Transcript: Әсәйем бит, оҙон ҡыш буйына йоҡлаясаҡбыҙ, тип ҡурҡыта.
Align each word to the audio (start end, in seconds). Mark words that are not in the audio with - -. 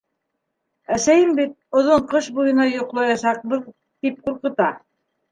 Әсәйем 0.95 1.33
бит, 1.39 1.51
оҙон 1.81 2.01
ҡыш 2.13 2.29
буйына 2.37 2.65
йоҡлаясаҡбыҙ, 2.69 3.61
тип 4.07 4.17
ҡурҡыта. 4.25 4.71